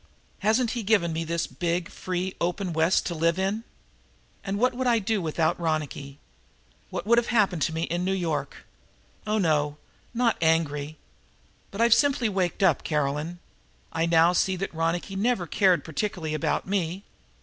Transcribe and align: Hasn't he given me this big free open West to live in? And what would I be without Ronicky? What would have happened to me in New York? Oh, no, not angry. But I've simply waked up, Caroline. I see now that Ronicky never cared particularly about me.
Hasn't 0.39 0.71
he 0.71 0.81
given 0.81 1.13
me 1.13 1.23
this 1.23 1.45
big 1.45 1.87
free 1.91 2.33
open 2.41 2.73
West 2.73 3.05
to 3.05 3.13
live 3.13 3.37
in? 3.37 3.63
And 4.43 4.57
what 4.57 4.73
would 4.73 4.87
I 4.87 4.99
be 4.99 5.19
without 5.19 5.59
Ronicky? 5.59 6.17
What 6.89 7.05
would 7.05 7.19
have 7.19 7.27
happened 7.27 7.61
to 7.61 7.71
me 7.71 7.83
in 7.83 8.03
New 8.03 8.11
York? 8.11 8.65
Oh, 9.27 9.37
no, 9.37 9.77
not 10.11 10.37
angry. 10.41 10.97
But 11.69 11.81
I've 11.81 11.93
simply 11.93 12.29
waked 12.29 12.63
up, 12.63 12.83
Caroline. 12.83 13.37
I 13.93 14.05
see 14.33 14.53
now 14.55 14.57
that 14.61 14.73
Ronicky 14.73 15.15
never 15.15 15.45
cared 15.45 15.85
particularly 15.85 16.33
about 16.33 16.65
me. 16.65 17.03